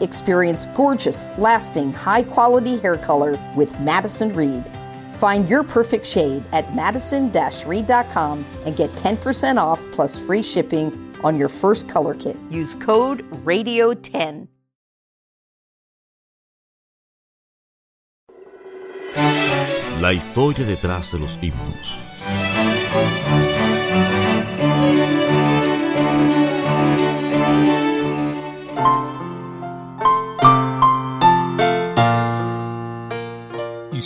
Experience 0.00 0.66
gorgeous, 0.66 1.30
lasting, 1.38 1.92
high 1.92 2.22
quality 2.22 2.78
hair 2.78 2.96
color 2.96 3.38
with 3.56 3.78
Madison 3.80 4.34
Reed. 4.34 4.64
Find 5.14 5.48
your 5.48 5.62
perfect 5.62 6.06
shade 6.06 6.44
at 6.52 6.74
madison 6.74 7.30
reed.com 7.66 8.44
and 8.66 8.76
get 8.76 8.90
10% 8.90 9.56
off 9.58 9.84
plus 9.92 10.18
free 10.18 10.42
shipping 10.42 10.92
on 11.22 11.38
your 11.38 11.48
first 11.48 11.88
color 11.88 12.14
kit. 12.14 12.36
Use 12.50 12.74
code 12.74 13.28
RADIO10. 13.44 14.48
La 20.00 20.12
historia 20.12 20.66
detrás 20.66 21.12
de 21.12 21.18
los 21.18 21.38
himnos. 21.40 21.96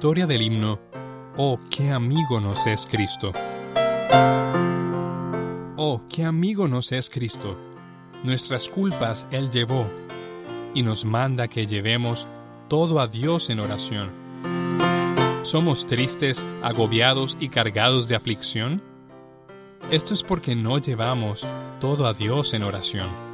Historia 0.00 0.26
del 0.26 0.40
himno 0.40 0.80
Oh, 1.36 1.60
qué 1.68 1.90
amigo 1.90 2.40
nos 2.40 2.66
es 2.66 2.86
Cristo. 2.90 3.34
Oh, 5.76 6.00
qué 6.08 6.24
amigo 6.24 6.68
nos 6.68 6.90
es 6.92 7.10
Cristo. 7.10 7.54
Nuestras 8.24 8.70
culpas 8.70 9.26
Él 9.30 9.50
llevó 9.50 9.84
y 10.72 10.82
nos 10.82 11.04
manda 11.04 11.48
que 11.48 11.66
llevemos 11.66 12.26
todo 12.68 12.98
a 12.98 13.08
Dios 13.08 13.50
en 13.50 13.60
oración. 13.60 14.10
¿Somos 15.42 15.86
tristes, 15.86 16.42
agobiados 16.62 17.36
y 17.38 17.50
cargados 17.50 18.08
de 18.08 18.16
aflicción? 18.16 18.82
Esto 19.90 20.14
es 20.14 20.22
porque 20.22 20.56
no 20.56 20.78
llevamos 20.78 21.46
todo 21.78 22.06
a 22.06 22.14
Dios 22.14 22.54
en 22.54 22.62
oración. 22.62 23.29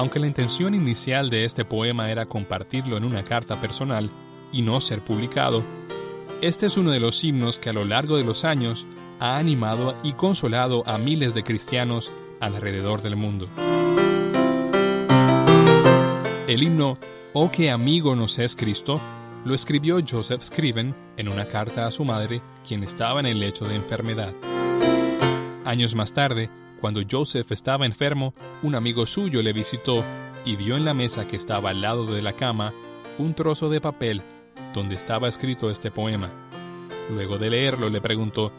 Aunque 0.00 0.18
la 0.18 0.26
intención 0.26 0.74
inicial 0.74 1.28
de 1.28 1.44
este 1.44 1.66
poema 1.66 2.10
era 2.10 2.24
compartirlo 2.24 2.96
en 2.96 3.04
una 3.04 3.22
carta 3.22 3.60
personal 3.60 4.10
y 4.50 4.62
no 4.62 4.80
ser 4.80 5.00
publicado, 5.02 5.62
este 6.40 6.64
es 6.64 6.78
uno 6.78 6.90
de 6.90 7.00
los 7.00 7.22
himnos 7.22 7.58
que 7.58 7.68
a 7.68 7.74
lo 7.74 7.84
largo 7.84 8.16
de 8.16 8.24
los 8.24 8.46
años 8.46 8.86
ha 9.18 9.36
animado 9.36 9.94
y 10.02 10.14
consolado 10.14 10.88
a 10.88 10.96
miles 10.96 11.34
de 11.34 11.44
cristianos 11.44 12.10
alrededor 12.40 13.02
del 13.02 13.16
mundo. 13.16 13.46
El 16.48 16.62
himno 16.62 16.96
Oh 17.34 17.50
qué 17.52 17.70
amigo 17.70 18.16
nos 18.16 18.38
es 18.38 18.56
Cristo 18.56 18.98
lo 19.44 19.54
escribió 19.54 19.98
Joseph 20.00 20.42
Scriven 20.42 20.94
en 21.18 21.28
una 21.28 21.44
carta 21.44 21.86
a 21.86 21.90
su 21.90 22.06
madre, 22.06 22.40
quien 22.66 22.82
estaba 22.84 23.20
en 23.20 23.26
el 23.26 23.38
lecho 23.38 23.66
de 23.66 23.74
enfermedad. 23.74 24.32
Años 25.66 25.94
más 25.94 26.14
tarde, 26.14 26.48
cuando 26.80 27.02
Joseph 27.08 27.52
estaba 27.52 27.86
enfermo, 27.86 28.34
un 28.62 28.74
amigo 28.74 29.06
suyo 29.06 29.42
le 29.42 29.52
visitó 29.52 30.02
y 30.44 30.56
vio 30.56 30.76
en 30.76 30.84
la 30.84 30.94
mesa 30.94 31.26
que 31.26 31.36
estaba 31.36 31.70
al 31.70 31.82
lado 31.82 32.06
de 32.06 32.22
la 32.22 32.32
cama 32.32 32.72
un 33.18 33.34
trozo 33.34 33.68
de 33.68 33.80
papel 33.80 34.22
donde 34.72 34.94
estaba 34.94 35.28
escrito 35.28 35.70
este 35.70 35.90
poema. 35.90 36.30
Luego 37.10 37.38
de 37.38 37.50
leerlo 37.50 37.90
le 37.90 38.00
preguntó, 38.00 38.50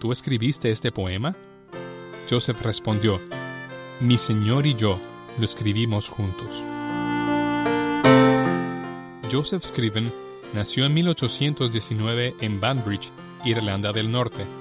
¿Tú 0.00 0.10
escribiste 0.12 0.70
este 0.70 0.90
poema? 0.90 1.36
Joseph 2.28 2.60
respondió, 2.62 3.20
Mi 4.00 4.18
señor 4.18 4.66
y 4.66 4.74
yo 4.74 4.98
lo 5.38 5.44
escribimos 5.44 6.08
juntos. 6.08 6.64
Joseph 9.30 9.64
Scriven 9.64 10.12
nació 10.54 10.86
en 10.86 10.94
1819 10.94 12.34
en 12.40 12.60
Banbridge, 12.60 13.12
Irlanda 13.44 13.92
del 13.92 14.10
Norte 14.10 14.59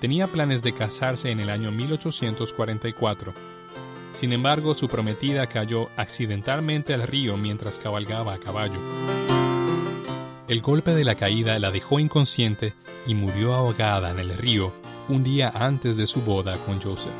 tenía 0.00 0.26
planes 0.26 0.62
de 0.62 0.72
casarse 0.72 1.30
en 1.30 1.40
el 1.40 1.50
año 1.50 1.70
1844. 1.70 3.34
Sin 4.18 4.32
embargo, 4.32 4.74
su 4.74 4.88
prometida 4.88 5.46
cayó 5.46 5.88
accidentalmente 5.96 6.94
al 6.94 7.02
río 7.02 7.36
mientras 7.36 7.78
cabalgaba 7.78 8.34
a 8.34 8.38
caballo. 8.38 8.80
El 10.48 10.62
golpe 10.62 10.94
de 10.94 11.04
la 11.04 11.14
caída 11.14 11.58
la 11.58 11.70
dejó 11.70 12.00
inconsciente 12.00 12.74
y 13.06 13.14
murió 13.14 13.54
ahogada 13.54 14.10
en 14.10 14.18
el 14.18 14.36
río 14.36 14.72
un 15.08 15.22
día 15.22 15.52
antes 15.54 15.96
de 15.96 16.06
su 16.06 16.22
boda 16.22 16.56
con 16.64 16.80
Joseph. 16.80 17.12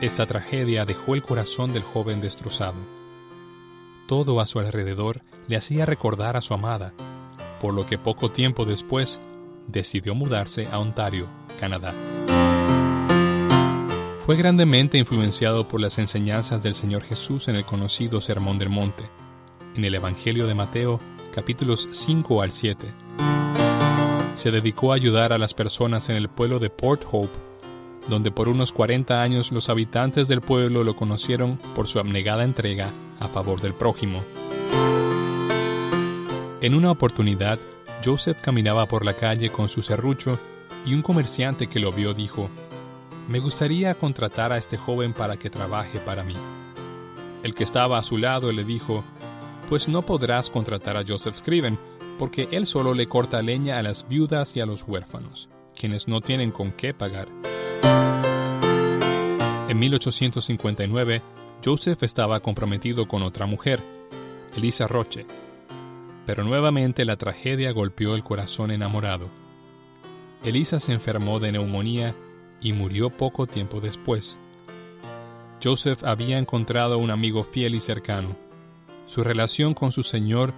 Esta 0.00 0.26
tragedia 0.26 0.84
dejó 0.84 1.14
el 1.14 1.22
corazón 1.22 1.72
del 1.72 1.82
joven 1.82 2.20
destrozado. 2.20 2.78
Todo 4.06 4.40
a 4.40 4.46
su 4.46 4.58
alrededor 4.58 5.22
le 5.48 5.56
hacía 5.56 5.86
recordar 5.86 6.36
a 6.36 6.40
su 6.40 6.54
amada, 6.54 6.92
por 7.60 7.72
lo 7.72 7.86
que 7.86 7.98
poco 7.98 8.30
tiempo 8.30 8.64
después 8.64 9.20
decidió 9.66 10.14
mudarse 10.14 10.68
a 10.70 10.78
Ontario, 10.78 11.28
Canadá. 11.60 11.94
Fue 14.24 14.36
grandemente 14.36 14.96
influenciado 14.96 15.68
por 15.68 15.80
las 15.80 15.98
enseñanzas 15.98 16.62
del 16.62 16.72
Señor 16.72 17.02
Jesús 17.02 17.48
en 17.48 17.56
el 17.56 17.66
conocido 17.66 18.22
Sermón 18.22 18.58
del 18.58 18.70
Monte, 18.70 19.04
en 19.76 19.84
el 19.84 19.94
Evangelio 19.94 20.46
de 20.46 20.54
Mateo, 20.54 20.98
capítulos 21.34 21.88
5 21.92 22.40
al 22.40 22.52
7. 22.52 22.86
Se 24.34 24.50
dedicó 24.50 24.92
a 24.92 24.96
ayudar 24.96 25.32
a 25.32 25.38
las 25.38 25.52
personas 25.52 26.08
en 26.08 26.16
el 26.16 26.28
pueblo 26.28 26.58
de 26.58 26.70
Port 26.70 27.02
Hope, 27.12 27.36
donde 28.08 28.30
por 28.30 28.48
unos 28.48 28.72
40 28.72 29.20
años 29.20 29.52
los 29.52 29.68
habitantes 29.68 30.26
del 30.26 30.40
pueblo 30.40 30.84
lo 30.84 30.96
conocieron 30.96 31.58
por 31.74 31.86
su 31.86 31.98
abnegada 31.98 32.44
entrega 32.44 32.90
a 33.20 33.28
favor 33.28 33.60
del 33.60 33.74
prójimo. 33.74 34.22
En 36.60 36.74
una 36.74 36.90
oportunidad, 36.90 37.58
Joseph 38.04 38.38
caminaba 38.42 38.84
por 38.86 39.04
la 39.04 39.14
calle 39.14 39.50
con 39.50 39.68
su 39.68 39.80
serrucho 39.80 40.38
y 40.84 40.92
un 40.92 41.00
comerciante 41.00 41.68
que 41.68 41.80
lo 41.80 41.90
vio 41.90 42.12
dijo, 42.12 42.50
Me 43.28 43.38
gustaría 43.38 43.94
contratar 43.94 44.52
a 44.52 44.58
este 44.58 44.76
joven 44.76 45.14
para 45.14 45.38
que 45.38 45.48
trabaje 45.48 45.98
para 46.00 46.22
mí. 46.22 46.34
El 47.42 47.54
que 47.54 47.64
estaba 47.64 47.98
a 47.98 48.02
su 48.02 48.18
lado 48.18 48.52
le 48.52 48.64
dijo, 48.64 49.04
Pues 49.70 49.88
no 49.88 50.02
podrás 50.02 50.50
contratar 50.50 50.98
a 50.98 51.04
Joseph 51.06 51.36
Scriven, 51.36 51.78
porque 52.18 52.48
él 52.52 52.66
solo 52.66 52.92
le 52.92 53.06
corta 53.06 53.40
leña 53.40 53.78
a 53.78 53.82
las 53.82 54.06
viudas 54.06 54.54
y 54.56 54.60
a 54.60 54.66
los 54.66 54.82
huérfanos, 54.86 55.48
quienes 55.74 56.06
no 56.06 56.20
tienen 56.20 56.50
con 56.50 56.72
qué 56.72 56.92
pagar. 56.92 57.28
En 59.68 59.78
1859, 59.78 61.22
Joseph 61.64 62.02
estaba 62.02 62.40
comprometido 62.40 63.08
con 63.08 63.22
otra 63.22 63.46
mujer, 63.46 63.80
Elisa 64.54 64.86
Roche, 64.86 65.26
pero 66.26 66.44
nuevamente 66.44 67.04
la 67.04 67.16
tragedia 67.16 67.72
golpeó 67.72 68.14
el 68.14 68.22
corazón 68.22 68.70
enamorado. 68.70 69.28
Elisa 70.44 70.80
se 70.80 70.92
enfermó 70.92 71.40
de 71.40 71.52
neumonía 71.52 72.14
y 72.60 72.72
murió 72.72 73.10
poco 73.10 73.46
tiempo 73.46 73.80
después. 73.80 74.36
Joseph 75.62 76.04
había 76.04 76.38
encontrado 76.38 76.98
un 76.98 77.10
amigo 77.10 77.44
fiel 77.44 77.74
y 77.74 77.80
cercano. 77.80 78.36
Su 79.06 79.24
relación 79.24 79.74
con 79.74 79.92
su 79.92 80.02
Señor 80.02 80.52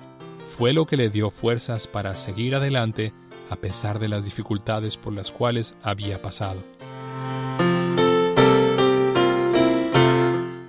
fue 0.57 0.73
lo 0.73 0.87
que 0.87 0.97
le 0.97 1.11
dio 1.11 1.31
fuerzas 1.31 1.87
para 1.87 2.17
seguir 2.17 2.55
adelante 2.55 3.13
a 3.51 3.57
pesar 3.57 3.99
de 3.99 4.09
las 4.09 4.25
dificultades 4.25 4.97
por 4.97 5.13
las 5.13 5.31
cuales 5.31 5.75
había 5.83 6.21
pasado. 6.21 6.63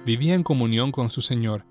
Vivía 0.05 0.35
en 0.35 0.43
comunión 0.43 0.91
con 0.91 1.09
su 1.09 1.21
Señor, 1.21 1.65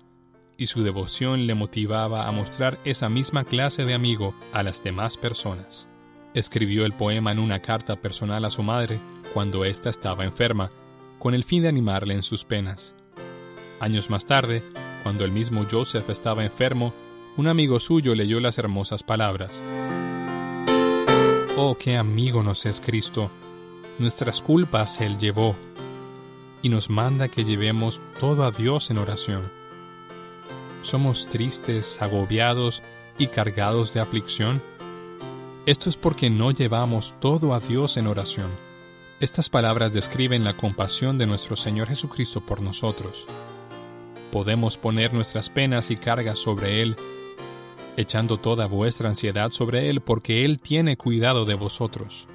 y 0.57 0.65
su 0.65 0.83
devoción 0.83 1.45
le 1.45 1.53
motivaba 1.53 2.27
a 2.27 2.31
mostrar 2.31 2.79
esa 2.83 3.09
misma 3.09 3.43
clase 3.45 3.85
de 3.85 3.93
amigo 3.93 4.33
a 4.53 4.63
las 4.63 4.83
demás 4.83 5.17
personas. 5.17 5.87
Escribió 6.33 6.85
el 6.85 6.93
poema 6.93 7.31
en 7.31 7.39
una 7.39 7.61
carta 7.61 7.95
personal 7.95 8.43
a 8.43 8.51
su 8.51 8.63
madre 8.63 8.99
cuando 9.33 9.65
ésta 9.65 9.89
estaba 9.89 10.25
enferma, 10.25 10.71
con 11.19 11.33
el 11.33 11.43
fin 11.43 11.63
de 11.63 11.69
animarle 11.69 12.15
en 12.15 12.23
sus 12.23 12.43
penas. 12.43 12.95
Años 13.79 14.09
más 14.09 14.25
tarde, 14.25 14.63
cuando 15.03 15.25
el 15.25 15.31
mismo 15.31 15.65
Joseph 15.69 16.09
estaba 16.09 16.43
enfermo, 16.43 16.93
un 17.37 17.47
amigo 17.47 17.79
suyo 17.79 18.15
leyó 18.15 18.39
las 18.39 18.57
hermosas 18.57 19.03
palabras. 19.03 19.61
Oh, 21.55 21.75
qué 21.79 21.97
amigo 21.97 22.41
nos 22.41 22.65
es 22.65 22.81
Cristo. 22.81 23.29
Nuestras 23.99 24.41
culpas 24.41 25.01
Él 25.01 25.17
llevó 25.17 25.55
y 26.61 26.69
nos 26.69 26.89
manda 26.89 27.27
que 27.27 27.45
llevemos 27.45 28.01
todo 28.19 28.43
a 28.43 28.51
Dios 28.51 28.89
en 28.89 28.97
oración 28.97 29.56
somos 30.87 31.25
tristes, 31.27 32.01
agobiados 32.01 32.81
y 33.17 33.27
cargados 33.27 33.93
de 33.93 33.99
aflicción? 33.99 34.61
Esto 35.65 35.89
es 35.89 35.97
porque 35.97 36.29
no 36.29 36.51
llevamos 36.51 37.13
todo 37.19 37.53
a 37.53 37.59
Dios 37.59 37.97
en 37.97 38.07
oración. 38.07 38.49
Estas 39.19 39.49
palabras 39.49 39.91
describen 39.93 40.43
la 40.43 40.55
compasión 40.55 41.17
de 41.17 41.25
nuestro 41.25 41.55
Señor 41.55 41.89
Jesucristo 41.89 42.39
por 42.39 42.61
nosotros. 42.61 43.25
Podemos 44.31 44.77
poner 44.77 45.13
nuestras 45.13 45.49
penas 45.49 45.91
y 45.91 45.95
cargas 45.95 46.39
sobre 46.39 46.81
Él, 46.81 46.95
echando 47.97 48.37
toda 48.37 48.67
vuestra 48.67 49.09
ansiedad 49.09 49.51
sobre 49.51 49.89
Él, 49.89 50.01
porque 50.01 50.45
Él 50.45 50.59
tiene 50.59 50.95
cuidado 50.95 51.45
de 51.45 51.55
vosotros. 51.55 52.27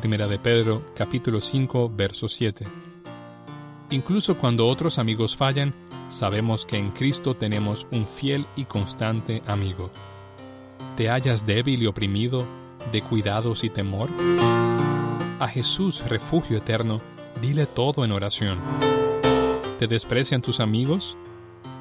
Primera 0.00 0.28
de 0.28 0.38
Pedro, 0.38 0.82
capítulo 0.94 1.40
5, 1.40 1.90
verso 1.94 2.28
7. 2.28 2.87
Incluso 3.90 4.36
cuando 4.36 4.66
otros 4.66 4.98
amigos 4.98 5.36
fallan, 5.36 5.72
sabemos 6.10 6.66
que 6.66 6.76
en 6.76 6.90
Cristo 6.90 7.34
tenemos 7.34 7.86
un 7.90 8.06
fiel 8.06 8.46
y 8.54 8.66
constante 8.66 9.42
amigo. 9.46 9.90
¿Te 10.96 11.08
hallas 11.08 11.46
débil 11.46 11.82
y 11.82 11.86
oprimido 11.86 12.44
de 12.92 13.00
cuidados 13.00 13.64
y 13.64 13.70
temor? 13.70 14.10
A 15.40 15.48
Jesús, 15.48 16.04
refugio 16.06 16.58
eterno, 16.58 17.00
dile 17.40 17.64
todo 17.64 18.04
en 18.04 18.12
oración. 18.12 18.58
¿Te 19.78 19.86
desprecian 19.86 20.42
tus 20.42 20.60
amigos? 20.60 21.16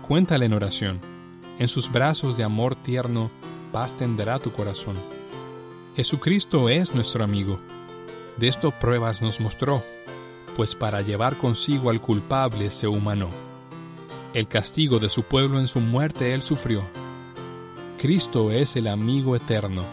Cuéntale 0.07 0.45
en 0.45 0.53
oración. 0.53 1.01
En 1.59 1.67
sus 1.67 1.91
brazos 1.91 2.37
de 2.37 2.43
amor 2.43 2.75
tierno, 2.75 3.31
paz 3.73 3.95
tendrá 3.95 4.39
tu 4.39 4.51
corazón. 4.53 4.95
Jesucristo 5.95 6.69
es 6.69 6.93
nuestro 6.93 7.23
amigo. 7.23 7.59
De 8.37 8.47
esto 8.47 8.71
pruebas 8.71 9.21
nos 9.21 9.41
mostró, 9.41 9.83
pues 10.57 10.73
para 10.73 11.03
llevar 11.03 11.37
consigo 11.37 11.91
al 11.91 12.01
culpable 12.01 12.71
se 12.71 12.87
humanó. 12.87 13.29
El 14.33 14.47
castigo 14.47 14.97
de 14.97 15.07
su 15.07 15.21
pueblo 15.21 15.59
en 15.59 15.67
su 15.67 15.79
muerte 15.79 16.33
él 16.33 16.41
sufrió. 16.41 16.83
Cristo 17.99 18.51
es 18.51 18.75
el 18.75 18.87
amigo 18.87 19.35
eterno. 19.35 19.83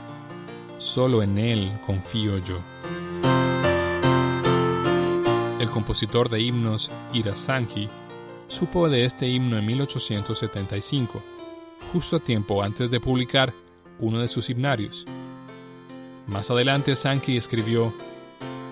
Solo 0.78 1.22
en 1.22 1.36
él 1.36 1.78
confío 1.86 2.38
yo. 2.38 2.60
El 5.60 5.70
compositor 5.70 6.30
de 6.30 6.40
himnos 6.40 6.90
Ira 7.12 7.36
Sankey 7.36 7.90
supo 8.48 8.88
de 8.88 9.04
este 9.04 9.28
himno 9.28 9.58
en 9.58 9.66
1875, 9.66 11.22
justo 11.92 12.16
a 12.16 12.20
tiempo 12.20 12.62
antes 12.62 12.90
de 12.90 13.00
publicar 13.00 13.52
uno 13.98 14.18
de 14.18 14.28
sus 14.28 14.48
himnarios. 14.48 15.04
Más 16.26 16.50
adelante 16.50 16.96
Sankey 16.96 17.36
escribió, 17.36 17.92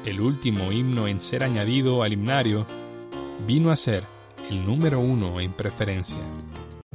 el 0.04 0.20
último 0.20 0.72
himno 0.72 1.06
en 1.06 1.20
ser 1.20 1.42
añadido 1.42 2.02
al 2.02 2.12
himnario 2.12 2.66
vino 3.46 3.70
a 3.70 3.76
ser 3.76 4.04
el 4.50 4.66
número 4.66 5.00
uno 5.00 5.40
en 5.40 5.52
preferencia. 5.52 6.18